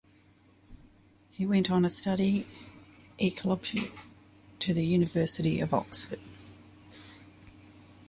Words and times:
He 1.29 1.45
went 1.45 1.69
on 1.69 1.83
to 1.83 1.89
study 1.91 2.47
Egyptology 3.21 3.91
at 4.59 4.73
the 4.75 4.83
University 4.83 5.59
of 5.59 5.75
Oxford. 5.75 6.17